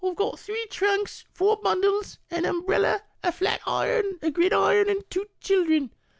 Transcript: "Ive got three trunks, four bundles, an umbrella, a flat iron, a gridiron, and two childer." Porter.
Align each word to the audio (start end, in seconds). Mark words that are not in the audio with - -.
"Ive 0.03 0.15
got 0.15 0.39
three 0.39 0.65
trunks, 0.71 1.25
four 1.31 1.57
bundles, 1.57 2.17
an 2.31 2.43
umbrella, 2.45 3.03
a 3.23 3.31
flat 3.31 3.61
iron, 3.67 4.17
a 4.23 4.31
gridiron, 4.31 4.89
and 4.89 5.07
two 5.11 5.27
childer." 5.39 5.79
Porter. 5.81 5.89